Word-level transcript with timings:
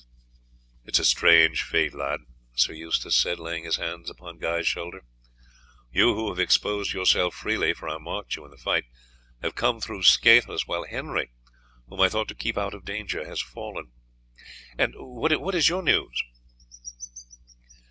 "It 0.83 0.95
is 0.95 0.99
a 1.01 1.05
strange 1.05 1.61
fate, 1.61 1.93
lad," 1.93 2.21
Sir 2.55 2.73
Eustace 2.73 3.15
said, 3.15 3.37
laying 3.37 3.65
his 3.65 3.75
hand 3.75 4.07
upon 4.09 4.39
Guy's 4.39 4.67
shoulder. 4.67 5.01
"You 5.91 6.15
who 6.15 6.29
have 6.29 6.39
exposed 6.39 6.91
yourself 6.91 7.35
freely 7.35 7.71
for 7.75 7.87
I 7.87 7.99
marked 7.99 8.35
you 8.35 8.43
in 8.43 8.49
the 8.49 8.57
fight 8.57 8.85
have 9.43 9.53
come 9.53 9.79
through 9.79 10.01
scatheless, 10.01 10.65
while 10.65 10.85
Henry, 10.85 11.29
whom 11.87 12.01
I 12.01 12.09
thought 12.09 12.29
to 12.29 12.33
keep 12.33 12.57
out 12.57 12.73
of 12.73 12.83
danger, 12.83 13.23
has 13.27 13.43
fallen. 13.43 13.91
And 14.75 14.95
what 14.97 15.53
is 15.53 15.69
your 15.69 15.83
news?" 15.83 16.23